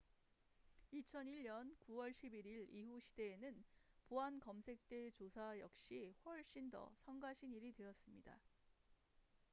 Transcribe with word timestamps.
2001년 0.93 1.75
9월 1.87 2.11
11일 2.11 2.67
이후 2.71 2.99
시대에서는 2.99 3.63
보안 4.07 4.39
검색대 4.39 5.11
조사 5.11 5.59
역시 5.59 6.11
훨씬 6.25 6.71
더 6.71 6.91
성가신 6.97 7.53
일이 7.53 7.71
되었습니다 7.71 8.41